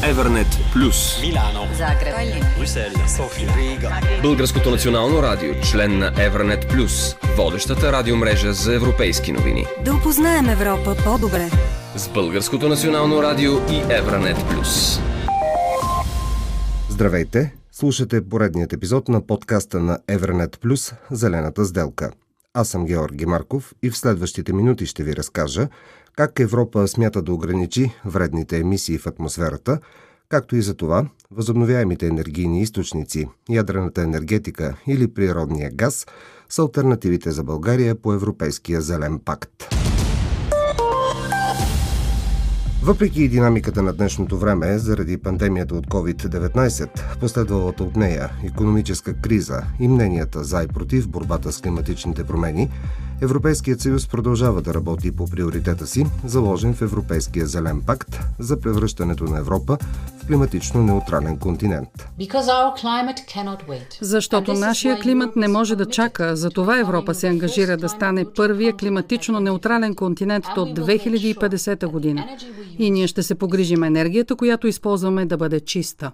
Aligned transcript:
Evernet 0.00 0.46
Plus. 0.74 1.20
Милано. 1.20 1.68
Загреб. 1.76 2.14
Брюксел. 2.58 2.90
София. 3.16 3.54
Рига. 3.56 3.90
Българското 4.22 4.70
национално 4.70 5.22
радио, 5.22 5.54
член 5.60 5.98
на 5.98 6.12
Evernet 6.12 6.72
Plus, 6.72 7.16
водещата 7.36 7.92
радиомрежа 7.92 8.52
за 8.52 8.74
европейски 8.74 9.32
новини. 9.32 9.66
Да 9.84 9.94
опознаем 9.94 10.48
Европа 10.48 10.96
по-добре. 11.04 11.50
С 11.96 12.08
Българското 12.08 12.68
национално 12.68 13.22
радио 13.22 13.52
и 13.52 13.82
Evernet 13.82 14.36
Plus. 14.36 15.00
Здравейте! 16.88 17.52
Слушате 17.72 18.28
поредният 18.28 18.72
епизод 18.72 19.08
на 19.08 19.26
подкаста 19.26 19.80
на 19.80 19.98
Evernet 20.08 20.56
Plus 20.56 20.94
Зелената 21.10 21.64
сделка. 21.64 22.10
Аз 22.54 22.68
съм 22.68 22.86
Георги 22.86 23.26
Марков 23.26 23.72
и 23.82 23.90
в 23.90 23.96
следващите 23.96 24.52
минути 24.52 24.86
ще 24.86 25.02
ви 25.02 25.16
разкажа 25.16 25.68
как 26.20 26.40
Европа 26.40 26.88
смята 26.88 27.22
да 27.22 27.32
ограничи 27.32 27.92
вредните 28.04 28.58
емисии 28.58 28.98
в 28.98 29.06
атмосферата, 29.06 29.78
както 30.28 30.56
и 30.56 30.62
за 30.62 30.74
това 30.74 31.06
възобновяемите 31.30 32.06
енергийни 32.06 32.62
източници, 32.62 33.28
ядрената 33.50 34.02
енергетика 34.02 34.76
или 34.86 35.14
природния 35.14 35.70
газ 35.70 36.06
са 36.48 36.62
альтернативите 36.62 37.30
за 37.30 37.44
България 37.44 37.94
по 37.94 38.12
Европейския 38.12 38.80
зелен 38.80 39.18
пакт. 39.24 39.79
Въпреки 42.82 43.28
динамиката 43.28 43.82
на 43.82 43.92
днешното 43.92 44.38
време, 44.38 44.78
заради 44.78 45.18
пандемията 45.18 45.74
от 45.74 45.86
COVID-19, 45.86 47.18
последвалата 47.20 47.84
от 47.84 47.96
нея 47.96 48.30
економическа 48.44 49.14
криза 49.14 49.62
и 49.80 49.88
мненията 49.88 50.44
за 50.44 50.62
и 50.62 50.66
против 50.66 51.08
борбата 51.08 51.52
с 51.52 51.60
климатичните 51.60 52.24
промени, 52.24 52.70
Европейският 53.20 53.80
съюз 53.80 54.08
продължава 54.08 54.62
да 54.62 54.74
работи 54.74 55.10
по 55.10 55.26
приоритета 55.26 55.86
си, 55.86 56.06
заложен 56.24 56.74
в 56.74 56.82
Европейския 56.82 57.46
зелен 57.46 57.80
пакт 57.80 58.20
за 58.38 58.60
превръщането 58.60 59.24
на 59.24 59.38
Европа 59.38 59.78
климатично 60.30 60.82
неутрален 60.82 61.38
континент. 61.38 61.88
Защото 64.00 64.52
нашия 64.52 65.00
климат 65.00 65.36
не 65.36 65.48
може 65.48 65.76
да 65.76 65.86
чака. 65.86 66.36
Затова 66.36 66.78
Европа 66.78 67.14
се 67.14 67.28
ангажира 67.28 67.76
да 67.76 67.88
стане 67.88 68.24
първия 68.36 68.72
климатично 68.72 69.40
неутрален 69.40 69.94
континент 69.94 70.44
до 70.54 70.60
2050 70.60 71.86
година. 71.86 72.28
И 72.78 72.90
ние 72.90 73.06
ще 73.06 73.22
се 73.22 73.34
погрижим 73.34 73.82
енергията, 73.82 74.36
която 74.36 74.66
използваме 74.66 75.26
да 75.26 75.36
бъде 75.36 75.60
чиста. 75.60 76.12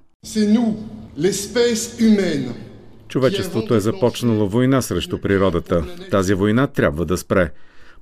Човечеството 3.09 3.75
е 3.75 3.81
започнало 3.81 4.49
война 4.49 4.83
срещу 4.83 5.21
природата. 5.21 5.85
Тази 6.11 6.35
война 6.35 6.67
трябва 6.67 7.05
да 7.05 7.17
спре. 7.17 7.51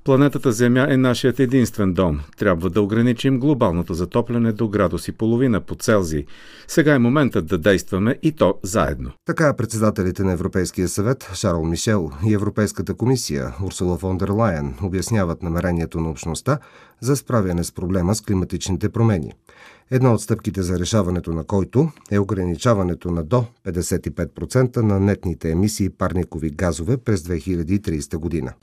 Планетата 0.05 0.51
Земя 0.51 0.87
е 0.89 0.97
нашият 0.97 1.39
единствен 1.39 1.93
дом. 1.93 2.19
Трябва 2.37 2.69
да 2.69 2.81
ограничим 2.81 3.39
глобалното 3.39 3.93
затопляне 3.93 4.51
до 4.51 4.67
градус 4.67 5.07
и 5.07 5.11
половина 5.11 5.61
по 5.61 5.75
Целзий. 5.75 6.25
Сега 6.67 6.95
е 6.95 6.99
моментът 6.99 7.45
да 7.45 7.57
действаме 7.57 8.19
и 8.23 8.31
то 8.31 8.55
заедно. 8.63 9.11
Така 9.25 9.55
председателите 9.55 10.23
на 10.23 10.31
Европейския 10.31 10.87
съвет 10.87 11.31
Шарл 11.33 11.63
Мишел 11.63 12.11
и 12.25 12.33
Европейската 12.33 12.93
комисия 12.93 13.53
Урсула 13.63 13.97
фон 13.97 14.17
дер 14.17 14.29
Лайен 14.29 14.75
обясняват 14.83 15.43
намерението 15.43 15.99
на 15.99 16.09
общността 16.09 16.59
за 17.01 17.15
справяне 17.15 17.63
с 17.63 17.71
проблема 17.71 18.15
с 18.15 18.21
климатичните 18.21 18.89
промени. 18.89 19.33
Една 19.91 20.13
от 20.13 20.21
стъпките 20.21 20.61
за 20.61 20.79
решаването 20.79 21.31
на 21.31 21.43
който 21.43 21.89
е 22.11 22.19
ограничаването 22.19 23.11
на 23.11 23.23
до 23.23 23.45
55% 23.65 24.77
на 24.77 24.99
нетните 24.99 25.51
емисии 25.51 25.89
парникови 25.89 26.49
газове 26.49 26.97
през 26.97 27.21
2030 27.21 28.17
година. 28.17 28.53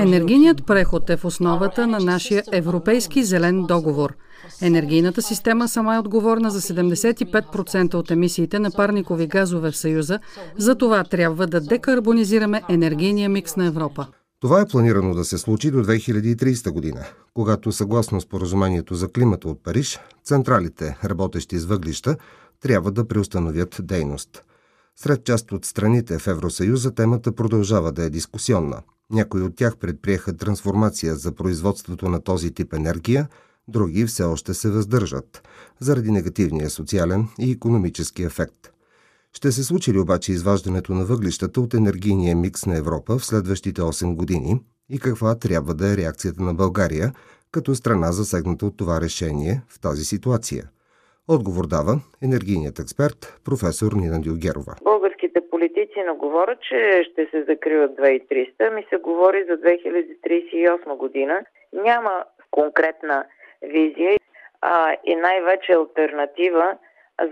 Енергийният 0.00 0.66
преход 0.66 1.10
е 1.10 1.16
в 1.16 1.24
основата 1.24 1.86
на 1.86 1.98
нашия 1.98 2.42
Европейски 2.52 3.24
зелен 3.24 3.62
договор. 3.62 4.14
Енергийната 4.62 5.22
система 5.22 5.68
сама 5.68 5.94
е 5.94 5.98
отговорна 5.98 6.50
за 6.50 6.60
75% 6.60 7.94
от 7.94 8.10
емисиите 8.10 8.58
на 8.58 8.70
парникови 8.70 9.26
газове 9.26 9.70
в 9.70 9.76
Съюза, 9.76 10.18
за 10.56 10.74
това 10.74 11.04
трябва 11.04 11.46
да 11.46 11.60
декарбонизираме 11.60 12.62
енергийния 12.68 13.28
микс 13.28 13.56
на 13.56 13.66
Европа. 13.66 14.06
Това 14.40 14.60
е 14.60 14.66
планирано 14.66 15.14
да 15.14 15.24
се 15.24 15.38
случи 15.38 15.70
до 15.70 15.84
2030 15.84 16.70
година, 16.70 17.06
когато 17.34 17.72
съгласно 17.72 18.20
споразумението 18.20 18.94
за 18.94 19.08
климата 19.08 19.48
от 19.48 19.62
Париж, 19.62 19.98
централите, 20.24 20.96
работещи 21.04 21.58
с 21.58 21.64
въглища, 21.64 22.16
трябва 22.60 22.90
да 22.90 23.08
преустановят 23.08 23.76
дейност. 23.82 24.44
Сред 24.96 25.24
част 25.24 25.52
от 25.52 25.64
страните 25.64 26.18
в 26.18 26.26
Евросъюза 26.26 26.94
темата 26.94 27.32
продължава 27.32 27.92
да 27.92 28.04
е 28.04 28.10
дискусионна. 28.10 28.82
Някои 29.10 29.42
от 29.42 29.56
тях 29.56 29.76
предприеха 29.76 30.36
трансформация 30.36 31.16
за 31.16 31.32
производството 31.32 32.08
на 32.08 32.20
този 32.20 32.50
тип 32.50 32.72
енергия, 32.72 33.28
други 33.68 34.06
все 34.06 34.22
още 34.22 34.54
се 34.54 34.70
въздържат, 34.70 35.48
заради 35.80 36.10
негативния 36.10 36.70
социален 36.70 37.28
и 37.38 37.50
економически 37.50 38.22
ефект– 38.22 38.72
ще 39.32 39.52
се 39.52 39.62
случи 39.64 39.92
ли 39.92 39.98
обаче 39.98 40.32
изваждането 40.32 40.92
на 40.92 41.04
въглищата 41.04 41.60
от 41.60 41.74
енергийния 41.74 42.36
микс 42.36 42.66
на 42.66 42.78
Европа 42.78 43.12
в 43.18 43.24
следващите 43.24 43.80
8 43.80 44.14
години 44.16 44.52
и 44.90 44.98
каква 44.98 45.38
трябва 45.38 45.74
да 45.74 45.86
е 45.92 45.96
реакцията 45.96 46.42
на 46.42 46.54
България 46.54 47.06
като 47.52 47.74
страна 47.74 48.12
засегната 48.12 48.66
от 48.66 48.76
това 48.76 49.00
решение 49.00 49.54
в 49.72 49.80
тази 49.80 50.04
ситуация? 50.04 50.62
Отговор 51.28 51.66
дава 51.66 51.92
енергийният 52.22 52.78
експерт 52.78 53.40
професор 53.44 53.92
Нина 53.92 54.20
Дилгерова. 54.20 54.74
Българските 54.82 55.40
политици 55.50 55.98
не 56.06 56.12
говорят, 56.12 56.58
че 56.68 56.78
ще 57.10 57.22
се 57.30 57.44
закриват 57.48 57.90
2300, 57.90 58.74
ми 58.74 58.86
се 58.90 58.96
говори 58.96 59.44
за 59.48 59.56
2038 59.56 60.96
година. 60.96 61.44
Няма 61.72 62.24
конкретна 62.50 63.24
визия 63.62 64.18
а, 64.60 64.96
и 65.04 65.14
най-вече 65.16 65.72
альтернатива 65.72 66.76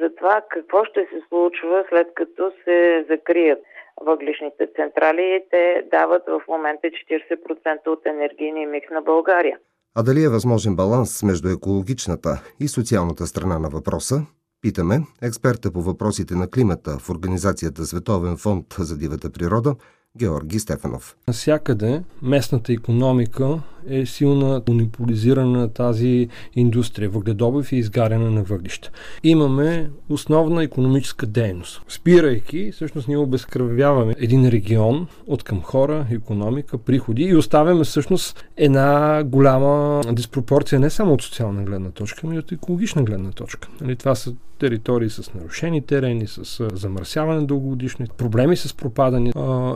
за 0.01 0.15
това 0.19 0.43
какво 0.49 0.85
ще 0.85 1.01
се 1.01 1.21
случва 1.29 1.85
след 1.89 2.09
като 2.15 2.53
се 2.65 3.07
закрият 3.11 3.59
въглишните 4.01 4.69
централи. 4.77 5.45
Те 5.51 5.83
дават 5.91 6.23
в 6.27 6.41
момента 6.49 6.89
40% 6.89 7.87
от 7.87 8.07
енергийния 8.07 8.69
микс 8.69 8.91
на 8.91 9.03
България. 9.03 9.59
А 9.95 10.03
дали 10.03 10.25
е 10.25 10.29
възможен 10.29 10.77
баланс 10.77 11.23
между 11.23 11.49
екологичната 11.49 12.31
и 12.61 12.69
социалната 12.69 13.27
страна 13.27 13.59
на 13.59 13.69
въпроса? 13.69 14.17
Питаме 14.63 14.97
експерта 15.23 15.73
по 15.73 15.81
въпросите 15.81 16.35
на 16.35 16.51
климата 16.51 16.91
в 16.99 17.11
Организацията 17.11 17.85
Световен 17.85 18.37
фонд 18.37 18.67
за 18.79 18.99
дивата 18.99 19.33
природа 19.33 19.75
Георги 20.17 20.59
Стефанов. 20.59 21.17
Насякъде 21.29 22.03
местната 22.23 22.73
економика 22.73 23.61
е 23.89 24.07
силна 24.07 24.63
монополизирана 24.69 25.59
на 25.59 25.69
тази 25.69 26.29
индустрия, 26.55 27.11
въгледобив 27.11 27.73
и 27.73 27.77
изгаряне 27.77 28.31
на 28.31 28.43
въглища. 28.43 28.91
Имаме 29.25 29.91
основна 30.09 30.63
економическа 30.63 31.27
дейност. 31.27 31.83
Спирайки, 31.89 32.73
всъщност 32.73 33.09
ние 33.09 33.17
обезкръвяваме 33.17 34.15
един 34.19 34.49
регион 34.49 35.07
от 35.27 35.43
към 35.43 35.63
хора, 35.63 36.07
економика, 36.11 36.79
приходи 36.79 37.23
и 37.23 37.37
оставяме 37.37 37.85
всъщност 37.85 38.45
една 38.57 39.23
голяма 39.25 40.01
диспропорция 40.13 40.81
не 40.81 40.91
само 40.91 41.13
от 41.13 41.23
социална 41.23 41.63
гледна 41.63 41.91
точка, 41.91 42.27
но 42.27 42.35
и 42.35 42.39
от 42.39 42.53
екологична 42.53 43.03
гледна 43.03 43.31
точка. 43.31 43.69
Нали, 43.81 43.97
това 43.97 44.15
са 44.15 44.35
територии 44.59 45.11
с 45.11 45.35
нарушени 45.35 45.83
терени, 45.83 46.27
с 46.27 46.69
замърсяване 46.75 47.47
дългогодишно, 47.47 48.07
проблеми 48.17 48.57
с 48.57 48.75
пропадане. 48.75 49.33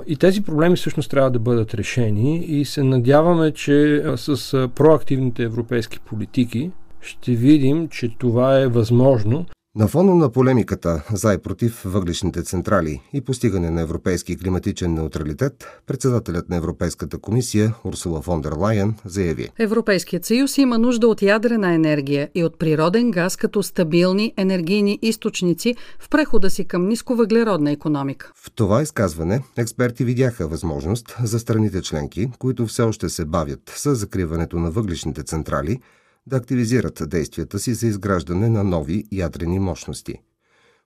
И 0.07 0.17
тези 0.31 0.43
проблеми 0.43 0.77
всъщност 0.77 1.11
трябва 1.11 1.31
да 1.31 1.39
бъдат 1.39 1.75
решени 1.75 2.45
и 2.45 2.65
се 2.65 2.83
надяваме, 2.83 3.53
че 3.53 4.03
с 4.17 4.69
проактивните 4.75 5.43
европейски 5.43 5.99
политики 6.01 6.71
ще 7.01 7.33
видим, 7.33 7.89
че 7.89 8.19
това 8.19 8.61
е 8.61 8.69
възможно. 8.69 9.47
На 9.77 9.89
фона 9.89 10.15
на 10.15 10.33
полемиката 10.33 11.03
за 11.13 11.35
и 11.35 11.39
против 11.39 11.83
въглишните 11.85 12.43
централи 12.43 13.01
и 13.13 13.21
постигане 13.21 13.71
на 13.71 13.81
европейски 13.81 14.37
климатичен 14.37 14.95
неутралитет, 14.95 15.67
председателят 15.87 16.49
на 16.49 16.57
Европейската 16.57 17.19
комисия 17.19 17.75
Урсула 17.85 18.23
фон 18.23 18.41
дер 18.41 18.53
Лайен 18.53 18.95
заяви. 19.05 19.49
Европейският 19.59 20.25
съюз 20.25 20.59
има 20.59 20.79
нужда 20.79 21.09
от 21.09 21.23
ядрена 21.23 21.75
енергия 21.75 22.29
и 22.35 22.45
от 22.45 22.59
природен 22.59 23.11
газ 23.11 23.37
като 23.37 23.63
стабилни 23.63 24.35
енергийни 24.37 24.99
източници 25.03 25.77
в 25.99 26.09
прехода 26.09 26.51
си 26.51 26.65
към 26.65 26.89
нисковъглеродна 26.89 27.71
економика. 27.71 28.33
В 28.35 28.51
това 28.55 28.83
изказване 28.83 29.41
експерти 29.57 30.05
видяха 30.05 30.49
възможност 30.49 31.17
за 31.23 31.39
страните 31.39 31.83
членки, 31.83 32.31
които 32.39 32.67
все 32.67 32.83
още 32.83 33.09
се 33.09 33.25
бавят 33.25 33.73
с 33.77 33.95
закриването 33.95 34.59
на 34.59 34.71
въглишните 34.71 35.23
централи– 35.23 35.81
да 36.31 36.37
активизират 36.37 37.03
действията 37.07 37.59
си 37.59 37.75
за 37.75 37.87
изграждане 37.87 38.49
на 38.49 38.65
нови 38.65 39.05
ядрени 39.13 39.59
мощности. 39.59 40.15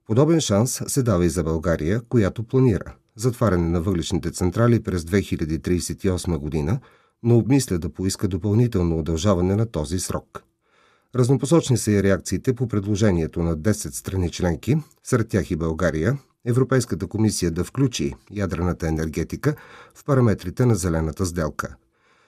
Подобен 0.06 0.40
шанс 0.40 0.82
се 0.86 1.02
дава 1.02 1.26
и 1.26 1.28
за 1.28 1.42
България, 1.42 2.00
която 2.08 2.42
планира 2.42 2.94
затваряне 3.16 3.68
на 3.68 3.80
въглишните 3.80 4.30
централи 4.30 4.82
през 4.82 5.02
2038 5.02 6.38
година, 6.38 6.80
но 7.22 7.38
обмисля 7.38 7.78
да 7.78 7.88
поиска 7.88 8.28
допълнително 8.28 8.98
удължаване 8.98 9.56
на 9.56 9.66
този 9.66 9.98
срок. 9.98 10.42
Разнопосочни 11.14 11.76
са 11.76 11.90
и 11.90 12.02
реакциите 12.02 12.54
по 12.54 12.68
предложението 12.68 13.42
на 13.42 13.56
10 13.56 13.72
страни 13.72 14.30
членки, 14.30 14.76
сред 15.02 15.28
тях 15.28 15.50
и 15.50 15.56
България, 15.56 16.18
Европейската 16.44 17.06
комисия 17.06 17.50
да 17.50 17.64
включи 17.64 18.14
ядрената 18.30 18.88
енергетика 18.88 19.54
в 19.94 20.04
параметрите 20.04 20.66
на 20.66 20.74
зелената 20.74 21.26
сделка– 21.26 21.76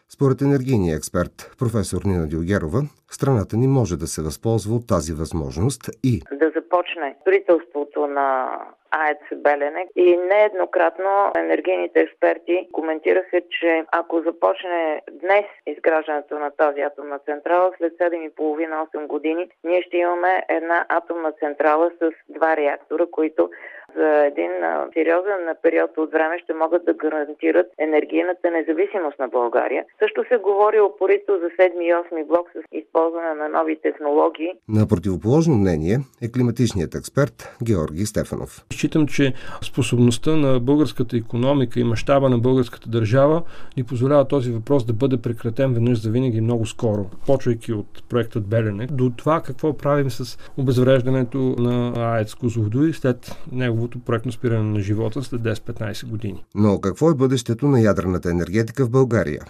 Според 0.08 0.42
енергийния 0.42 0.96
експерт 0.96 1.50
професор 1.58 2.04
Нина 2.04 2.26
Дилгерова, 2.26 2.88
страната 3.10 3.56
ни 3.56 3.66
може 3.66 3.96
да 3.96 4.06
се 4.06 4.22
възползва 4.22 4.74
от 4.76 4.86
тази 4.86 5.12
възможност 5.12 5.82
и 6.04 6.22
да 6.32 6.50
започне 6.50 7.16
строителството 7.20 8.06
на 8.06 8.58
АЕЦ 8.90 9.40
Белене 9.42 9.86
и 9.96 10.16
нееднократно 10.16 11.32
енергийните 11.36 12.00
експерти 12.00 12.68
коментираха, 12.72 13.40
че 13.60 13.84
ако 13.92 14.22
започне 14.22 15.02
днес 15.12 15.44
изграждането 15.66 16.38
на 16.38 16.50
тази 16.50 16.80
атомна 16.80 17.18
централа, 17.18 17.70
след 17.78 17.92
7,5-8 17.92 19.06
години 19.06 19.48
ние 19.64 19.82
ще 19.82 19.96
имаме 19.96 20.42
една 20.48 20.86
атомна 20.88 21.32
централа 21.32 21.90
с 22.00 22.10
два 22.28 22.56
реактора, 22.56 23.06
които 23.10 23.50
за 23.96 24.24
един 24.24 24.50
сериозен 24.94 25.54
период 25.62 25.98
от 25.98 26.12
време 26.12 26.38
ще 26.38 26.54
могат 26.54 26.84
да 26.84 26.94
гарантират 26.94 27.66
енергийната 27.78 28.50
независимост 28.50 29.18
на 29.18 29.28
България. 29.28 29.84
Също 29.98 30.24
се 30.28 30.36
говори 30.36 30.80
опорито 30.80 31.38
за 31.38 31.46
7 31.46 31.80
и 31.80 31.94
8 31.94 32.24
блок 32.24 32.50
с 32.54 32.62
използване 32.96 33.34
на 33.34 33.58
нови 33.58 33.80
технологии. 33.82 34.50
На 34.68 34.86
противоположно 34.86 35.54
мнение 35.54 35.98
е 36.22 36.32
климатичният 36.32 36.94
експерт 36.94 37.56
Георги 37.62 38.06
Стефанов. 38.06 38.64
Считам, 38.72 39.06
че 39.06 39.34
способността 39.62 40.36
на 40.36 40.60
българската 40.60 41.16
економика 41.16 41.80
и 41.80 41.84
мащаба 41.84 42.28
на 42.28 42.38
българската 42.38 42.90
държава 42.90 43.42
ни 43.76 43.84
позволява 43.84 44.28
този 44.28 44.50
въпрос 44.50 44.84
да 44.84 44.92
бъде 44.92 45.16
прекратен 45.16 45.74
веднъж 45.74 46.02
за 46.02 46.10
винаги 46.10 46.40
много 46.40 46.66
скоро, 46.66 47.06
почвайки 47.26 47.72
от 47.72 48.08
проектът 48.08 48.46
Белене 48.46 48.86
до 48.86 49.12
това 49.16 49.40
какво 49.40 49.76
правим 49.76 50.10
с 50.10 50.38
обезвреждането 50.56 51.38
на 51.38 51.92
АЕЦ 51.96 52.34
Козлодуй 52.34 52.92
след 52.92 53.36
неговото 53.52 53.98
проектно 53.98 54.32
спиране 54.32 54.70
на 54.70 54.80
живота 54.80 55.22
след 55.22 55.40
10-15 55.40 56.08
години. 56.08 56.44
Но 56.54 56.80
какво 56.80 57.10
е 57.10 57.14
бъдещето 57.14 57.66
на 57.66 57.80
ядрената 57.80 58.30
енергетика 58.30 58.86
в 58.86 58.90
България? 58.90 59.40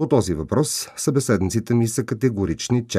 По 0.00 0.08
този 0.08 0.34
въпрос 0.34 0.68
събеседниците 0.96 1.74
ми 1.74 1.86
са 1.86 2.06
категорични, 2.06 2.88
че 2.88 2.98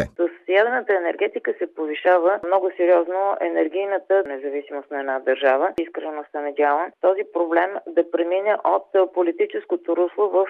ядрената 0.50 0.94
енергетика 0.94 1.53
се 1.59 1.75
повишава 1.75 2.39
много 2.48 2.71
сериозно 2.77 3.38
енергийната 3.42 4.24
независимост 4.27 4.92
на 4.92 5.00
една 5.00 5.19
държава. 5.19 5.74
Искрено 5.81 6.24
се 6.31 6.39
надявам 6.42 6.88
този 7.01 7.24
проблем 7.33 7.71
да 7.88 8.12
премине 8.12 8.56
от 8.63 9.13
политическото 9.13 9.95
русло 9.95 10.30
в 10.30 10.45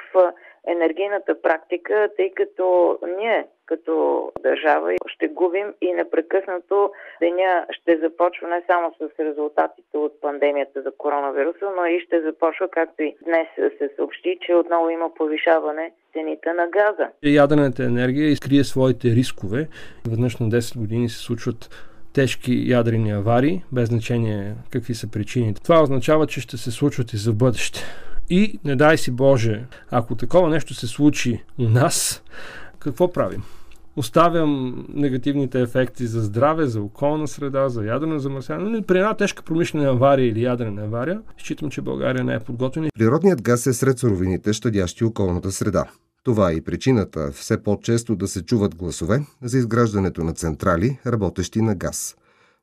енергийната 0.67 1.41
практика, 1.41 2.09
тъй 2.17 2.31
като 2.35 2.99
ние 3.17 3.47
като 3.65 4.31
държава 4.43 4.93
ще 5.05 5.27
губим 5.27 5.67
и 5.81 5.93
непрекъснато 5.93 6.91
деня 7.21 7.65
ще 7.69 7.97
започва 7.97 8.47
не 8.47 8.61
само 8.67 8.93
с 8.97 9.19
резултатите 9.19 9.97
от 9.97 10.21
пандемията 10.21 10.81
за 10.81 10.91
коронавируса, 10.97 11.65
но 11.77 11.85
и 11.85 11.99
ще 12.05 12.21
започва, 12.21 12.67
както 12.71 13.03
и 13.03 13.15
днес 13.25 13.47
се 13.77 13.89
съобщи, 13.95 14.37
че 14.45 14.55
отново 14.55 14.89
има 14.89 15.13
повишаване 15.13 15.91
цените 16.13 16.53
на 16.53 16.67
газа. 16.67 17.07
Ядрената 17.23 17.83
енергия 17.83 18.27
изкрие 18.27 18.63
своите 18.63 19.07
рискове. 19.07 19.67
Веднъж 20.09 20.37
на 20.37 20.47
10 20.47 20.79
години 20.79 21.09
се 21.09 21.19
случват 21.19 21.69
тежки 22.13 22.63
ядрени 22.67 23.11
аварии, 23.11 23.61
без 23.71 23.89
значение 23.89 24.53
какви 24.71 24.93
са 24.93 25.11
причините. 25.11 25.63
Това 25.63 25.81
означава, 25.81 26.27
че 26.27 26.41
ще 26.41 26.57
се 26.57 26.71
случват 26.71 27.13
и 27.13 27.17
за 27.17 27.33
бъдеще. 27.33 27.79
И 28.33 28.59
не 28.63 28.75
дай 28.75 28.97
си 28.97 29.11
Боже, 29.11 29.65
ако 29.89 30.15
такова 30.15 30.49
нещо 30.49 30.73
се 30.73 30.87
случи 30.87 31.43
у 31.57 31.63
нас, 31.63 32.23
какво 32.79 33.11
правим? 33.11 33.43
Оставям 33.95 34.85
негативните 34.93 35.61
ефекти 35.61 36.07
за 36.07 36.21
здраве, 36.21 36.65
за 36.65 36.81
околна 36.81 37.27
среда, 37.27 37.69
за 37.69 37.85
ядрено 37.85 38.19
замърсяване. 38.19 38.69
Но 38.69 38.83
при 38.83 38.97
една 38.97 39.13
тежка 39.13 39.43
промишлена 39.43 39.89
авария 39.89 40.27
или 40.27 40.43
ядрена 40.43 40.81
авария, 40.81 41.21
считам, 41.37 41.69
че 41.69 41.81
България 41.81 42.23
не 42.23 42.33
е 42.33 42.39
подготвена. 42.39 42.89
Природният 42.99 43.41
газ 43.41 43.67
е 43.67 43.73
сред 43.73 43.99
суровините, 43.99 44.53
щадящи 44.53 45.03
околната 45.03 45.51
среда. 45.51 45.85
Това 46.23 46.51
е 46.51 46.55
и 46.55 46.61
причината 46.61 47.31
все 47.31 47.63
по-често 47.63 48.15
да 48.15 48.27
се 48.27 48.45
чуват 48.45 48.75
гласове 48.75 49.25
за 49.43 49.57
изграждането 49.57 50.23
на 50.23 50.33
централи, 50.33 50.99
работещи 51.07 51.61
на 51.61 51.75
газ. 51.75 52.15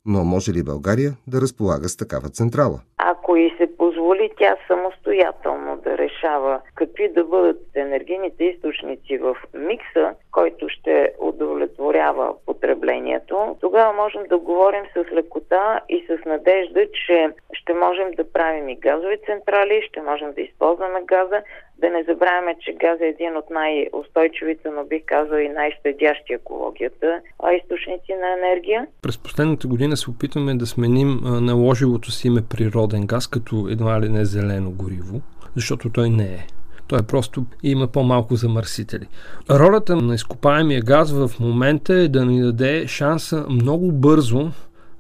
Но 0.07 0.25
може 0.25 0.53
ли 0.53 0.63
България 0.63 1.11
да 1.27 1.41
разполага 1.41 1.89
с 1.89 1.97
такава 1.97 2.29
централа? 2.29 2.81
Ако 2.99 3.37
и 3.37 3.55
се 3.59 3.77
позволи 3.77 4.31
тя 4.39 4.57
самостоятелно 4.67 5.77
да 5.77 5.99
решава 5.99 6.61
какви 6.75 7.13
да 7.13 7.25
бъдат 7.25 7.61
енергийните 7.75 8.45
източници 8.45 9.19
в 9.19 9.37
микса, 9.55 10.15
който 10.31 10.69
ще 10.69 11.13
удовлетворява 11.19 12.35
потреблението, 12.47 13.57
тогава 13.61 13.93
можем 13.93 14.23
да 14.29 14.39
говорим 14.39 14.85
с 14.95 15.13
лекота 15.13 15.81
и 15.89 16.07
с 16.09 16.25
надежда, 16.25 16.87
че 17.07 17.31
ще 17.53 17.75
можем 17.75 18.11
да 18.17 18.33
правим 18.33 18.69
и 18.69 18.77
газови 18.77 19.19
централи, 19.27 19.83
ще 19.89 20.03
можем 20.03 20.33
да 20.33 20.41
използваме 20.41 21.01
газа, 21.05 21.43
да 21.81 21.91
не 21.91 22.05
забравяме, 22.09 22.57
че 22.61 22.73
газ 22.73 23.01
е 23.01 23.07
един 23.07 23.37
от 23.37 23.51
най-устойчивите, 23.51 24.69
но 24.71 24.85
бих 24.85 25.03
казал 25.07 25.37
и 25.37 25.49
най-щадящи 25.49 26.33
екологията 26.33 27.21
а 27.43 27.53
източници 27.53 28.13
на 28.21 28.29
енергия. 28.39 28.87
През 29.03 29.19
последната 29.19 29.69
година 29.69 29.97
се 29.97 30.11
опитваме 30.11 30.55
да 30.55 30.67
сменим 30.67 31.21
наложилото 31.23 32.11
си 32.11 32.27
име 32.27 32.41
природен 32.51 33.07
газ 33.07 33.27
като 33.27 33.69
едва 33.71 34.01
ли 34.01 34.09
не 34.09 34.25
зелено 34.25 34.71
гориво, 34.71 35.21
защото 35.57 35.91
той 35.91 36.11
не 36.11 36.25
е. 36.25 36.47
Той 36.89 36.99
е 36.99 37.07
просто 37.09 37.45
има 37.63 37.87
по-малко 37.87 38.35
замърсители. 38.35 39.07
Ролята 39.51 39.97
на 39.97 40.15
изкопаемия 40.15 40.81
газ 40.81 41.13
в 41.13 41.41
момента 41.41 41.95
е 41.95 42.09
да 42.09 42.25
ни 42.25 42.41
даде 42.41 42.87
шанса 42.87 43.47
много 43.51 43.93
бързо 43.93 44.51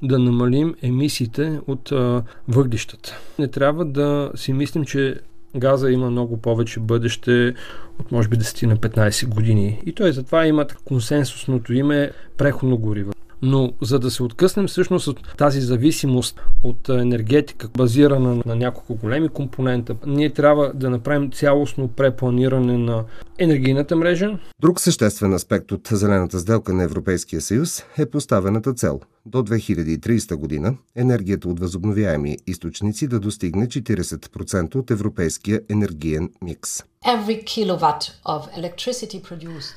да 0.02 0.18
намалим 0.18 0.74
емисиите 0.82 1.60
от 1.66 1.92
а, 1.92 2.22
въглищата. 2.48 3.20
Не 3.38 3.48
трябва 3.48 3.84
да 3.84 4.30
си 4.34 4.52
мислим, 4.52 4.84
че 4.84 5.14
газа 5.56 5.90
има 5.90 6.10
много 6.10 6.36
повече 6.36 6.80
бъдеще 6.80 7.54
от 8.00 8.12
може 8.12 8.28
би 8.28 8.36
10 8.36 8.66
на 8.66 8.76
15 8.76 9.26
години. 9.26 9.82
И 9.86 9.92
той 9.92 10.12
затова 10.12 10.46
има 10.46 10.66
консенсусното 10.84 11.72
име 11.72 12.10
преходно 12.36 12.78
гориво. 12.78 13.12
Но 13.42 13.72
за 13.82 13.98
да 13.98 14.10
се 14.10 14.22
откъснем 14.22 14.66
всъщност 14.66 15.06
от 15.06 15.36
тази 15.36 15.60
зависимост 15.60 16.40
от 16.62 16.88
енергетика, 16.88 17.68
базирана 17.76 18.42
на 18.46 18.56
няколко 18.56 18.94
големи 18.94 19.28
компонента, 19.28 19.96
ние 20.06 20.30
трябва 20.30 20.72
да 20.74 20.90
направим 20.90 21.30
цялостно 21.30 21.88
препланиране 21.88 22.78
на 22.78 23.04
енергийната 23.38 23.96
мрежа. 23.96 24.38
Друг 24.60 24.80
съществен 24.80 25.32
аспект 25.32 25.72
от 25.72 25.88
зелената 25.92 26.38
сделка 26.38 26.72
на 26.72 26.82
Европейския 26.82 27.40
съюз 27.40 27.84
е 27.98 28.06
поставената 28.06 28.74
цел 28.74 29.00
до 29.26 29.38
2030 29.38 30.34
година 30.36 30.74
енергията 30.96 31.48
от 31.48 31.60
възобновяеми 31.60 32.36
източници 32.46 33.08
да 33.08 33.20
достигне 33.20 33.66
40% 33.66 34.74
от 34.74 34.90
европейския 34.90 35.60
енергиен 35.68 36.30
микс. 36.42 36.82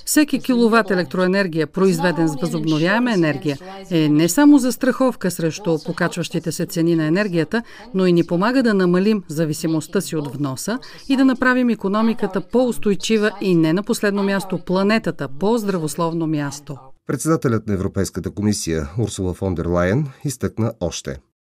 Всеки 0.06 0.39
киловатт 0.39 0.92
електроенергия, 0.92 1.68
произведен 1.68 2.28
с 2.28 2.36
възобновяема 2.42 3.13
енергия, 3.13 3.57
е 3.91 4.10
не 4.10 4.29
само 4.29 4.58
за 4.58 4.72
страховка 4.72 5.32
срещу 5.32 5.77
покачващите 5.86 6.51
се 6.51 6.65
цени 6.65 6.96
на 6.96 7.06
енергията, 7.06 7.63
но 7.94 8.06
и 8.06 8.13
ни 8.13 8.24
помага 8.24 8.63
да 8.63 8.74
намалим 8.74 9.24
зависимостта 9.27 10.01
си 10.01 10.15
от 10.15 10.36
вноса 10.36 10.79
и 11.10 11.17
да 11.17 11.25
направим 11.25 11.70
економиката 11.70 12.41
по-устойчива 12.41 13.32
и 13.41 13.56
не 13.56 13.74
на 13.74 13.84
последно 13.84 14.24
място 14.24 14.60
планетата 14.65 15.27
по-здравословно 15.39 16.27
място. 16.27 16.77
Председателят 17.08 17.67
на 17.67 17.74
Европейската 17.74 18.32
комисия 18.32 18.89
Урсула 19.00 19.34
фон 19.34 19.56
дер 19.56 19.65
Лайен 19.65 20.08
изтъкна 20.24 20.74
още– 20.79 21.17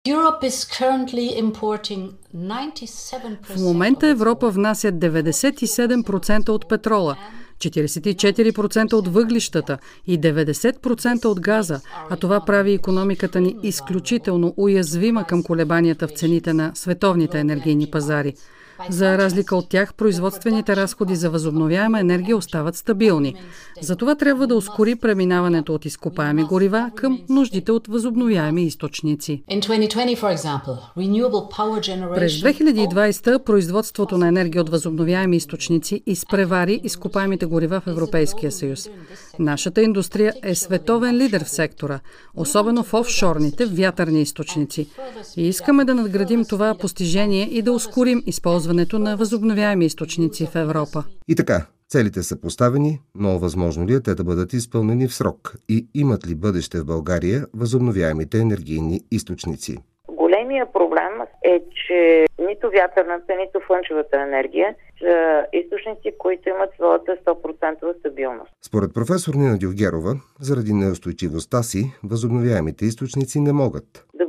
в 3.43 3.59
момента 3.59 4.07
Европа 4.07 4.49
внася 4.49 4.91
97% 4.91 6.49
от 6.49 6.69
петрола, 6.69 7.17
44% 7.57 8.93
от 8.93 9.07
въглищата 9.07 9.77
и 10.07 10.19
90% 10.19 11.25
от 11.25 11.39
газа, 11.41 11.79
а 12.09 12.15
това 12.15 12.45
прави 12.45 12.73
економиката 12.73 13.41
ни 13.41 13.55
изключително 13.63 14.53
уязвима 14.57 15.23
към 15.23 15.43
колебанията 15.43 16.07
в 16.07 16.11
цените 16.11 16.53
на 16.53 16.71
световните 16.75 17.39
енергийни 17.39 17.91
пазари– 17.91 18.33
за 18.89 19.17
разлика 19.17 19.55
от 19.55 19.69
тях, 19.69 19.93
производствените 19.93 20.75
разходи 20.75 21.15
за 21.15 21.29
възобновяема 21.29 21.99
енергия 21.99 22.37
остават 22.37 22.75
стабилни. 22.75 23.35
Затова 23.81 24.15
трябва 24.15 24.47
да 24.47 24.55
ускори 24.55 24.95
преминаването 24.95 25.73
от 25.73 25.85
изкопаеми 25.85 26.43
горива 26.43 26.91
към 26.95 27.19
нуждите 27.29 27.71
от 27.71 27.87
възобновяеми 27.87 28.63
източници. 28.63 29.43
През 32.15 32.33
2020 32.33 33.43
производството 33.43 34.17
на 34.17 34.27
енергия 34.27 34.61
от 34.61 34.69
възобновяеми 34.69 35.37
източници 35.37 36.01
изпревари 36.05 36.81
изкопаемите 36.83 37.45
горива 37.45 37.81
в 37.81 37.87
Европейския 37.87 38.51
съюз. 38.51 38.89
Нашата 39.39 39.81
индустрия 39.81 40.33
е 40.43 40.55
световен 40.55 41.17
лидер 41.17 41.43
в 41.43 41.49
сектора, 41.49 41.99
особено 42.35 42.83
в 42.83 42.93
офшорните 42.93 43.65
вятърни 43.65 44.21
източници. 44.21 44.87
И 45.37 45.47
искаме 45.47 45.85
да 45.85 45.95
надградим 45.95 46.45
това 46.45 46.75
постижение 46.75 47.49
и 47.51 47.61
да 47.61 47.71
ускорим 47.71 48.23
използването 48.25 48.70
използването 48.71 48.99
на 48.99 49.17
възобновяеми 49.17 49.85
източници 49.85 50.45
в 50.45 50.55
Европа. 50.55 51.03
И 51.27 51.35
така, 51.35 51.65
целите 51.87 52.23
са 52.23 52.41
поставени, 52.41 52.99
но 53.15 53.39
възможно 53.39 53.87
ли 53.87 53.93
е 53.93 54.01
те 54.01 54.15
да 54.15 54.23
бъдат 54.23 54.53
изпълнени 54.53 55.07
в 55.07 55.13
срок? 55.13 55.53
И 55.69 55.87
имат 55.93 56.27
ли 56.27 56.35
бъдеще 56.35 56.77
в 56.79 56.85
България 56.85 57.45
възобновяемите 57.53 58.37
енергийни 58.37 58.99
източници? 59.11 59.77
Големия 60.07 60.65
проблем 60.73 61.13
е, 61.43 61.61
че 61.81 62.25
нито 62.39 62.69
вятърната, 62.69 63.33
нито 63.43 63.59
слънчевата 63.67 64.17
енергия 64.27 64.75
са 64.99 65.45
източници, 65.53 66.17
които 66.17 66.49
имат 66.49 66.69
своята 66.75 67.11
100% 67.25 67.99
стабилност. 67.99 68.51
Според 68.61 68.93
професор 68.93 69.33
Нина 69.33 69.57
Дюгерова, 69.57 70.13
заради 70.39 70.73
неустойчивостта 70.73 71.63
си, 71.63 71.81
възобновяемите 72.03 72.85
източници 72.85 73.39
не 73.39 73.53
могат 73.53 74.05
да 74.13 74.25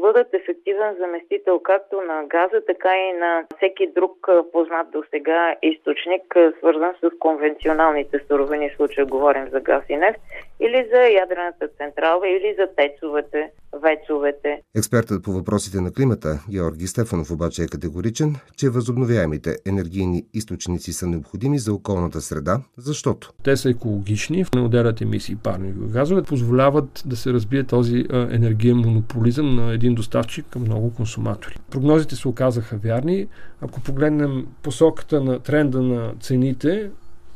ефективен 0.62 0.96
заместител 1.00 1.60
както 1.60 1.96
на 2.00 2.24
газа, 2.26 2.60
така 2.66 2.90
и 2.96 3.12
на 3.18 3.44
всеки 3.56 3.86
друг 3.94 4.28
познат 4.52 4.86
до 4.92 5.02
сега 5.10 5.54
източник, 5.62 6.24
свързан 6.58 6.94
с 7.00 7.18
конвенционалните 7.18 8.20
суровини, 8.28 8.70
в 8.70 8.76
случая 8.76 9.06
говорим 9.06 9.48
за 9.52 9.60
газ 9.60 9.84
и 9.88 9.96
нефт, 9.96 10.20
или 10.60 10.88
за 10.92 11.00
ядрената 11.00 11.68
централа, 11.78 12.28
или 12.28 12.56
за 12.58 12.66
тецовете, 12.76 13.50
вецовете. 13.82 14.60
Експертът 14.76 15.24
по 15.24 15.30
въпросите 15.30 15.80
на 15.80 15.92
климата 15.92 16.28
Георги 16.50 16.86
Стефанов 16.86 17.30
обаче 17.30 17.62
е 17.62 17.66
категоричен, 17.66 18.34
че 18.56 18.70
възобновяемите 18.70 19.50
енергийни 19.66 20.22
източници 20.34 20.92
са 20.92 21.06
необходими 21.06 21.58
за 21.58 21.74
околната 21.74 22.20
среда, 22.20 22.60
защото 22.78 23.30
те 23.44 23.56
са 23.56 23.70
екологични, 23.70 24.44
не 24.54 24.60
отделят 24.60 25.00
емисии 25.00 25.36
парникови 25.44 25.92
газове, 25.92 26.22
позволяват 26.22 27.02
да 27.06 27.16
се 27.16 27.32
разбие 27.32 27.64
този 27.64 28.04
енергиен 28.10 28.76
монополизъм 28.76 29.56
на 29.56 29.74
един 29.74 29.94
доставчик 29.94 30.51
към 30.52 30.62
много 30.62 30.94
консуматори. 30.94 31.56
Прогнозите 31.70 32.16
се 32.16 32.28
оказаха 32.28 32.76
вярни. 32.76 33.26
Ако 33.60 33.80
погледнем 33.80 34.46
посоката 34.62 35.20
на 35.20 35.38
тренда 35.38 35.82
на 35.82 36.12
цените, 36.20 36.90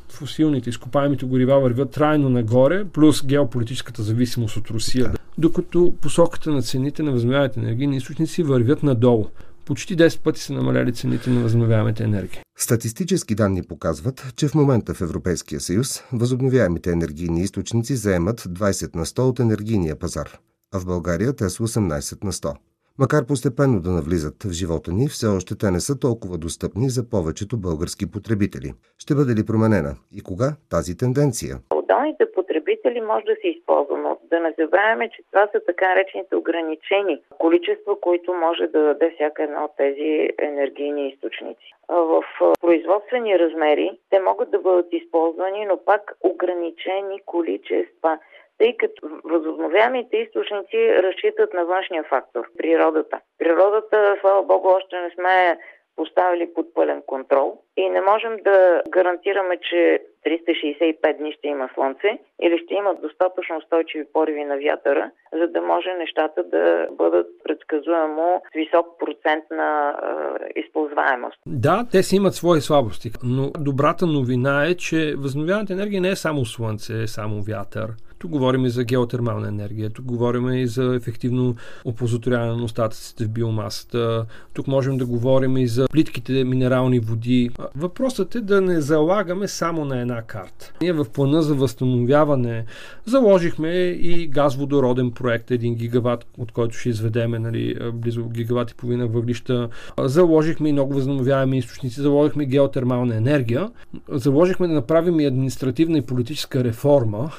фосилните 0.09 0.71
изкопаемите 0.71 1.27
горива 1.27 1.61
вървят 1.61 1.91
трайно 1.91 2.29
нагоре, 2.29 2.85
плюс 2.85 3.27
геополитическата 3.27 4.03
зависимост 4.03 4.57
от 4.57 4.71
Русия. 4.71 5.09
Да. 5.09 5.19
Докато 5.39 5.95
посоката 6.01 6.51
на 6.51 6.63
цените 6.63 7.03
на 7.03 7.13
възобновяемите 7.13 7.61
енергийни 7.61 7.97
източници 7.97 8.43
вървят 8.43 8.83
надолу. 8.83 9.27
Почти 9.65 9.97
10 9.97 10.21
пъти 10.21 10.41
са 10.41 10.53
намаляли 10.53 10.93
цените 10.93 11.31
на 11.31 11.41
възобновяемите 11.41 12.05
енергии. 12.05 12.41
Статистически 12.59 13.35
данни 13.35 13.63
показват, 13.63 14.33
че 14.37 14.49
в 14.49 14.55
момента 14.55 14.95
в 14.95 15.01
Европейския 15.01 15.61
съюз 15.61 16.03
възобновяемите 16.13 16.91
енергийни 16.91 17.41
източници 17.41 17.97
заемат 17.97 18.41
20 18.41 18.97
на 18.97 19.07
100 19.07 19.19
от 19.19 19.41
енергийния 19.41 19.99
пазар, 19.99 20.39
а 20.75 20.81
в 20.81 20.85
България 20.87 21.33
те 21.33 21.51
са 21.51 21.63
18 21.63 22.25
на 22.25 22.33
100. 22.33 22.55
Макар 22.99 23.27
постепенно 23.27 23.81
да 23.81 23.91
навлизат 23.91 24.37
в 24.45 24.53
живота 24.61 24.91
ни, 24.93 25.07
все 25.09 25.27
още 25.27 25.53
те 25.61 25.71
не 25.71 25.81
са 25.81 25.95
толкова 26.07 26.39
достъпни 26.39 26.89
за 26.97 27.03
повечето 27.11 27.55
български 27.67 28.11
потребители. 28.15 28.71
Ще 28.99 29.15
бъде 29.15 29.33
ли 29.35 29.47
променена 29.47 29.93
и 30.19 30.21
кога 30.29 30.49
тази 30.71 30.93
тенденция? 30.97 31.55
Отделните 31.81 32.25
потребители 32.37 33.01
може 33.01 33.25
да 33.25 33.37
се 33.41 33.49
използва, 33.49 33.97
но 34.05 34.11
да 34.31 34.39
не 34.41 34.55
забравяме, 34.59 35.11
че 35.15 35.23
това 35.31 35.45
са 35.53 35.59
така 35.67 35.89
наречените 35.89 36.37
ограничени 36.37 37.15
количества, 37.39 38.01
които 38.01 38.29
може 38.35 38.65
да 38.75 38.81
даде 38.89 39.09
всяка 39.15 39.43
една 39.43 39.65
от 39.65 39.75
тези 39.77 40.11
енергийни 40.39 41.09
източници. 41.09 41.69
В 41.89 42.23
производствени 42.61 43.39
размери 43.39 43.89
те 44.11 44.19
могат 44.21 44.51
да 44.51 44.59
бъдат 44.59 44.89
използвани, 44.93 45.67
но 45.67 45.77
пак 45.85 46.03
ограничени 46.21 47.17
количества 47.27 48.19
тъй 48.59 48.77
като 48.77 49.09
възобновяемите 49.25 50.17
източници 50.17 51.03
разчитат 51.03 51.55
на 51.55 51.65
външния 51.65 52.05
фактор– 52.05 52.49
природата. 52.59 53.21
Природата, 53.39 54.17
слава 54.21 54.43
Богу, 54.43 54.69
още 54.69 54.97
не 55.01 55.11
сме 55.11 55.59
поставили 55.97 56.55
под 56.55 56.75
пълен 56.75 57.03
контрол 57.07 57.59
и 57.77 57.89
не 57.89 58.01
можем 58.01 58.37
да 58.45 58.83
гарантираме, 58.89 59.57
че 59.71 60.01
365 60.27 61.19
дни 61.19 61.33
ще 61.33 61.49
има 61.49 61.69
слънце 61.75 62.19
или 62.43 62.59
ще 62.65 62.75
има 62.75 62.95
достатъчно 62.95 63.57
устойчиви 63.57 64.05
пориви 64.13 64.45
на 64.45 64.57
вятъра, 64.57 65.11
за 65.33 65.47
да 65.49 65.61
може 65.61 65.95
нещата 65.99 66.45
да 66.45 66.87
бъдат 66.93 67.27
предсказуемо 67.45 68.43
с 68.51 68.55
висок 68.55 68.87
процент 68.99 69.45
на 69.51 69.91
е, 69.91 70.61
използваемост. 70.61 71.37
Да, 71.47 71.87
те 71.93 72.03
си 72.03 72.17
имат 72.17 72.35
свои 72.35 72.61
слабости, 72.61 73.11
но 73.25 73.51
добрата 73.59 74.07
новина 74.07 74.65
е, 74.67 74.75
че 74.75 75.15
възобновяемата 75.19 75.73
енергия 75.73 76.01
не 76.01 76.11
е 76.11 76.17
само 76.17 76.45
слънце, 76.45 76.93
е 77.03 77.07
само 77.07 77.43
вятър. 77.43 77.89
Тук 78.19 78.31
говорим 78.31 78.67
и 78.67 78.71
за 78.71 78.85
геотермална 78.85 79.49
енергия, 79.49 79.91
тук 79.91 80.05
говорим 80.05 80.53
и 80.53 80.67
за 80.67 80.95
ефективно 80.95 81.57
опозотворяване 81.85 82.57
на 82.57 82.65
остатъците 82.65 83.25
в 83.25 83.29
биомасата, 83.29 84.27
тук 84.55 84.67
можем 84.67 84.97
да 84.97 85.07
говорим 85.07 85.57
и 85.57 85.67
за 85.67 85.87
плитките 85.89 86.45
минерални 86.45 87.01
води. 87.01 87.51
Въпросът 87.77 88.35
е 88.35 88.41
да 88.41 88.61
не 88.61 88.81
залагаме 88.81 89.49
само 89.49 89.85
на 89.85 90.01
една 90.01 90.23
карта. 90.23 90.73
Ние 90.81 90.93
в 90.93 91.05
плана 91.05 91.43
за 91.43 91.55
възстановяване 91.55 92.65
заложихме 93.05 93.69
и 93.89 94.31
газ-водороден 94.31 95.11
проект, 95.11 95.49
1 95.49 95.75
гигаватт, 95.75 96.27
от 96.39 96.53
който 96.53 96.77
ще 96.77 96.89
изведеме 96.89 97.39
нали, 97.39 97.79
близо 97.93 98.29
гигават 98.29 98.71
и 98.71 98.75
половина 98.75 99.07
въглища. 99.07 99.69
Заложихме 99.99 100.69
и 100.69 100.73
много 100.73 100.95
възстановяеми 100.95 101.59
източници, 101.59 102.01
заложихме 102.01 102.47
геотермална 102.47 103.17
енергия. 103.17 103.71
Заложихме 104.09 104.69
да 104.69 104.75
направим 104.75 105.21
и 105.21 105.27
административна 105.27 105.99
и 105.99 106.03
политическа 106.03 106.65
реформа, 106.65 107.31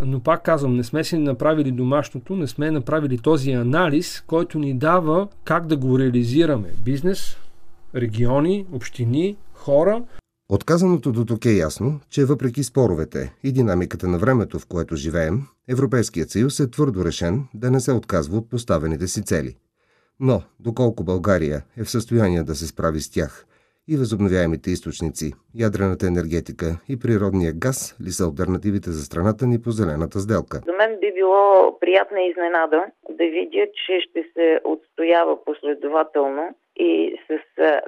но 0.00 0.20
пак 0.20 0.42
казвам, 0.42 0.76
не 0.76 0.84
сме 0.84 1.04
си 1.04 1.18
направили 1.18 1.72
домашното, 1.72 2.36
не 2.36 2.46
сме 2.46 2.70
направили 2.70 3.18
този 3.18 3.52
анализ, 3.52 4.24
който 4.26 4.58
ни 4.58 4.74
дава 4.74 5.28
как 5.44 5.66
да 5.66 5.76
го 5.76 5.98
реализираме. 5.98 6.68
Бизнес, 6.84 7.36
региони, 7.94 8.66
общини, 8.72 9.36
хора. 9.54 10.02
Отказаното 10.48 11.12
до 11.12 11.24
тук 11.24 11.44
е 11.44 11.52
ясно, 11.52 12.00
че 12.10 12.24
въпреки 12.24 12.64
споровете 12.64 13.34
и 13.42 13.52
динамиката 13.52 14.08
на 14.08 14.18
времето, 14.18 14.58
в 14.58 14.66
което 14.66 14.96
живеем, 14.96 15.42
Европейският 15.68 16.30
съюз 16.30 16.60
е 16.60 16.70
твърдо 16.70 17.04
решен 17.04 17.44
да 17.54 17.70
не 17.70 17.80
се 17.80 17.92
отказва 17.92 18.38
от 18.38 18.50
поставените 18.50 19.08
си 19.08 19.22
цели. 19.22 19.56
Но, 20.20 20.42
доколко 20.60 21.04
България 21.04 21.62
е 21.76 21.84
в 21.84 21.90
състояние 21.90 22.42
да 22.42 22.54
се 22.54 22.66
справи 22.66 23.00
с 23.00 23.10
тях– 23.10 23.46
и 23.88 23.96
възобновяемите 23.96 24.70
източници, 24.70 25.32
ядрената 25.54 26.06
енергетика 26.06 26.68
и 26.88 26.98
природния 26.98 27.52
газ 27.64 27.96
ли 28.04 28.10
са 28.10 28.24
альтернативите 28.24 28.90
за 28.90 29.02
страната 29.04 29.46
ни 29.46 29.62
по 29.62 29.70
зелената 29.70 30.18
сделка? 30.20 30.56
За 30.66 30.72
мен 30.72 31.00
би 31.00 31.12
било 31.14 31.78
приятна 31.80 32.20
изненада 32.22 32.80
да 33.10 33.24
видя, 33.24 33.66
че 33.86 34.00
ще 34.00 34.20
се 34.32 34.60
отстоява 34.64 35.44
последователно 35.44 36.54
и 36.76 37.16
с 37.26 37.32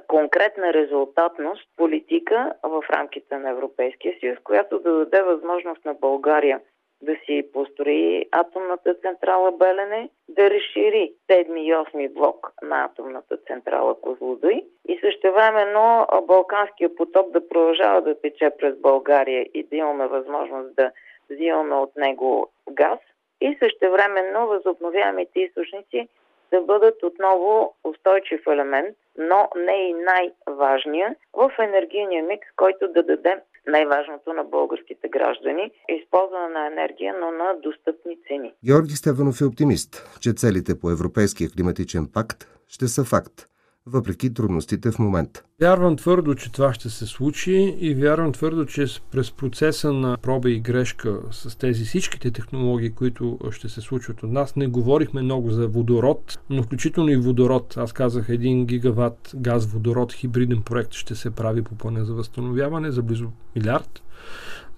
конкретна 0.06 0.72
резултатност 0.72 1.68
политика 1.76 2.52
в 2.62 2.84
рамките 2.90 3.38
на 3.38 3.50
Европейския 3.50 4.14
съюз, 4.20 4.38
която 4.44 4.78
да 4.78 4.92
даде 4.92 5.22
възможност 5.22 5.84
на 5.84 5.94
България 5.94 6.60
да 7.02 7.16
си 7.26 7.48
построи 7.52 8.24
атомната 8.32 8.94
централа 8.94 9.52
Белене, 9.52 10.08
да 10.28 10.50
разшири 10.50 11.12
7 11.28 11.60
и 11.60 11.74
8 11.74 12.12
блок 12.12 12.52
на 12.62 12.84
атомната 12.84 13.36
централа 13.36 14.00
Козлодуй 14.00 14.62
и 14.88 14.98
също 15.00 15.32
времено 15.32 16.06
Балканския 16.22 16.94
поток 16.94 17.30
да 17.30 17.48
продължава 17.48 18.02
да 18.02 18.20
тече 18.20 18.50
през 18.58 18.76
България 18.76 19.46
и 19.54 19.62
да 19.62 19.76
имаме 19.76 20.06
възможност 20.06 20.74
да 20.74 20.90
взимаме 21.30 21.74
от 21.74 21.96
него 21.96 22.50
газ 22.70 22.98
и 23.40 23.56
също 23.58 23.90
времено 23.90 24.46
възобновяемите 24.46 25.40
източници 25.40 26.08
да 26.50 26.60
бъдат 26.60 27.02
отново 27.02 27.74
устойчив 27.84 28.46
елемент, 28.46 28.96
но 29.18 29.48
не 29.56 29.72
и 29.72 29.92
най-важния 29.94 31.16
в 31.32 31.52
енергийния 31.58 32.24
микс, 32.24 32.48
който 32.56 32.88
да 32.88 33.02
даде 33.02 33.40
най-важното 33.66 34.32
на 34.32 34.44
българските 34.44 35.08
граждани– 35.08 35.70
използване 35.98 36.48
на 36.48 36.66
енергия, 36.66 37.14
но 37.20 37.30
на 37.30 37.54
достъпни 37.62 38.16
цени. 38.28 38.52
Георги 38.64 38.94
Стеванов 39.00 39.40
е 39.40 39.44
оптимист, 39.44 40.18
че 40.20 40.32
целите 40.32 40.80
по 40.80 40.90
Европейския 40.90 41.50
климатичен 41.50 42.04
пакт 42.14 42.38
ще 42.68 42.86
са 42.86 43.04
факт 43.04 43.46
въпреки 43.86 44.34
трудностите 44.34 44.90
в 44.90 44.98
момента. 44.98 45.42
Вярвам 45.60 45.96
твърдо, 45.96 46.34
че 46.34 46.52
това 46.52 46.74
ще 46.74 46.90
се 46.90 47.06
случи 47.06 47.76
и 47.80 47.94
вярвам 47.94 48.32
твърдо, 48.32 48.66
че 48.66 48.86
през 49.10 49.30
процеса 49.30 49.92
на 49.92 50.16
проба 50.22 50.50
и 50.50 50.60
грешка 50.60 51.20
с 51.30 51.58
тези 51.58 51.84
всичките 51.84 52.30
технологии, 52.30 52.90
които 52.90 53.38
ще 53.50 53.68
се 53.68 53.80
случват 53.80 54.22
от 54.22 54.30
нас, 54.30 54.56
не 54.56 54.66
говорихме 54.66 55.22
много 55.22 55.50
за 55.50 55.68
водород, 55.68 56.38
но 56.50 56.62
включително 56.62 57.10
и 57.10 57.16
водород. 57.16 57.74
Аз 57.76 57.92
казах 57.92 58.28
1 58.28 58.64
гигаватт 58.64 59.32
газ 59.34 59.66
водород, 59.66 60.12
хибриден 60.12 60.62
проект 60.62 60.92
ще 60.92 61.14
се 61.14 61.30
прави 61.30 61.62
по 61.62 61.74
плана 61.74 62.04
за 62.04 62.14
възстановяване 62.14 62.90
за 62.90 63.02
близо 63.02 63.28
милиард 63.56 64.02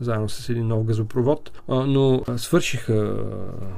заедно 0.01 0.29
с 0.29 0.49
един 0.49 0.67
нов 0.67 0.85
газопровод, 0.85 1.63
но 1.69 2.23
свършиха 2.37 3.17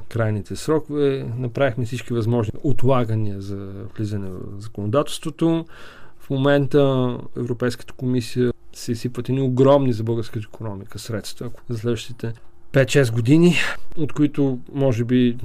крайните 0.09 0.57
срокове, 0.57 1.27
направихме 1.39 1.85
всички 1.85 2.13
възможни 2.13 2.53
отлагания 2.63 3.41
за 3.41 3.69
влизане 3.97 4.31
в 4.31 4.61
законодателството. 4.61 5.65
В 6.19 6.31
момента 6.31 7.19
Европейската 7.37 7.95
комисия 7.95 8.53
се 8.73 8.95
сипват 8.95 9.29
едни 9.29 9.41
огромни 9.41 9.93
за 9.93 10.05
българската 10.05 10.47
економика 10.53 10.99
средства 10.99 11.51
за 11.69 11.79
следващите 11.79 12.33
5-6 12.73 13.13
години, 13.13 13.55
от 13.97 14.13
които 14.13 14.59
може 14.73 15.05
би 15.05 15.37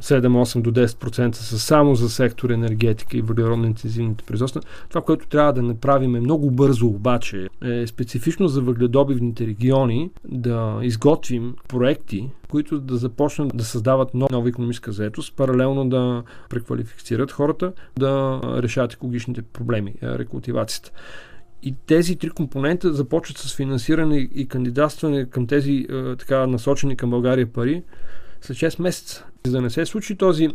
7-8 0.00 0.60
до 0.60 0.72
10% 0.72 1.34
са 1.34 1.58
само 1.58 1.94
за 1.94 2.10
сектор 2.10 2.50
енергетика 2.50 3.16
и 3.16 3.22
въглеродно 3.22 3.66
интензивните 3.66 4.24
производства. 4.24 4.60
Това, 4.88 5.00
което 5.00 5.28
трябва 5.28 5.52
да 5.52 5.62
направим 5.62 6.16
е 6.16 6.20
много 6.20 6.50
бързо 6.50 6.86
обаче, 6.86 7.48
е 7.64 7.86
специфично 7.86 8.48
за 8.48 8.60
въгледобивните 8.60 9.46
региони 9.46 10.10
да 10.24 10.78
изготвим 10.82 11.54
проекти, 11.68 12.30
които 12.48 12.80
да 12.80 12.96
започнат 12.96 13.56
да 13.56 13.64
създават 13.64 14.14
нова 14.14 14.48
економическа 14.48 14.92
заетост, 14.92 15.36
паралелно 15.36 15.88
да 15.88 16.22
преквалифицират 16.48 17.32
хората, 17.32 17.72
да 17.98 18.40
решават 18.44 18.92
екологичните 18.92 19.42
проблеми, 19.42 19.94
рекултивацията. 20.02 20.90
И 21.62 21.74
тези 21.86 22.16
три 22.16 22.30
компонента 22.30 22.92
започват 22.92 23.38
с 23.38 23.56
финансиране 23.56 24.28
и 24.34 24.48
кандидатстване 24.48 25.24
към 25.24 25.46
тези 25.46 25.86
е, 25.90 26.16
така 26.16 26.46
насочени 26.46 26.96
към 26.96 27.10
България 27.10 27.52
пари 27.52 27.82
след 28.40 28.56
6 28.56 28.82
месеца. 28.82 29.24
За 29.46 29.52
да 29.52 29.60
не 29.60 29.70
се 29.70 29.86
случи 29.86 30.16
този 30.16 30.48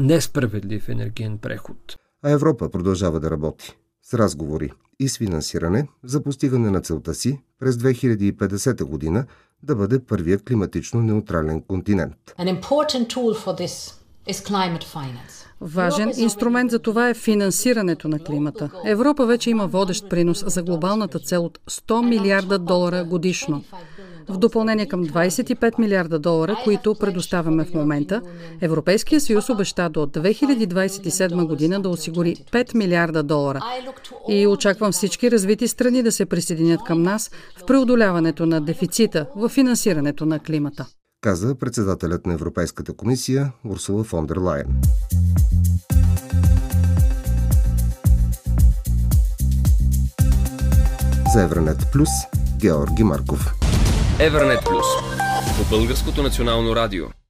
несправедлив 0.00 0.88
енергиен 0.88 1.38
преход. 1.38 1.96
А 2.24 2.30
Европа 2.30 2.70
продължава 2.70 3.20
да 3.20 3.30
работи 3.30 3.76
с 4.02 4.14
разговори 4.14 4.72
и 5.00 5.08
с 5.08 5.18
финансиране 5.18 5.88
за 6.04 6.22
постигане 6.22 6.70
на 6.70 6.80
целта 6.80 7.14
си 7.14 7.40
през 7.60 7.76
2050 7.76 8.84
година 8.84 9.26
да 9.62 9.76
бъде 9.76 9.98
първият 9.98 10.44
климатично 10.44 11.02
неутрален 11.02 11.62
континент. 11.62 12.16
Важен 15.60 16.12
инструмент 16.16 16.70
за 16.70 16.78
това 16.78 17.08
е 17.08 17.14
финансирането 17.14 18.08
на 18.08 18.18
климата. 18.18 18.70
Европа 18.84 19.26
вече 19.26 19.50
има 19.50 19.66
водещ 19.66 20.08
принос 20.10 20.44
за 20.46 20.62
глобалната 20.62 21.18
цел 21.18 21.44
от 21.44 21.58
100 21.70 22.08
милиарда 22.08 22.58
долара 22.58 23.04
годишно. 23.04 23.64
В 24.28 24.38
допълнение 24.38 24.86
към 24.86 25.04
25 25.06 25.78
милиарда 25.78 26.18
долара, 26.18 26.56
които 26.64 26.94
предоставяме 26.94 27.64
в 27.64 27.74
момента, 27.74 28.22
Европейския 28.60 29.20
съюз 29.20 29.48
обеща 29.48 29.88
до 29.88 30.00
2027 30.00 31.46
година 31.46 31.82
да 31.82 31.88
осигури 31.88 32.36
5 32.52 32.74
милиарда 32.74 33.22
долара. 33.22 33.60
И 34.28 34.46
очаквам 34.46 34.92
всички 34.92 35.30
развити 35.30 35.68
страни 35.68 36.02
да 36.02 36.12
се 36.12 36.26
присъединят 36.26 36.80
към 36.86 37.02
нас 37.02 37.30
в 37.62 37.66
преодоляването 37.66 38.46
на 38.46 38.60
дефицита 38.60 39.26
в 39.36 39.48
финансирането 39.48 40.26
на 40.26 40.38
климата. 40.38 40.86
Каза 41.20 41.54
председателят 41.54 42.26
на 42.26 42.32
Европейската 42.32 42.92
комисия 42.92 43.52
Урсула 43.64 44.04
фон 44.04 44.26
дер 44.26 44.36
Лайен. 44.36 44.80
За 51.34 51.42
Евранет 51.42 51.78
Плюс 51.92 52.08
Георги 52.60 53.04
Марков. 53.04 53.65
Евернет 54.20 54.64
Плюс 54.64 54.86
по 55.58 55.76
Българското 55.76 56.22
национално 56.22 56.76
радио. 56.76 57.06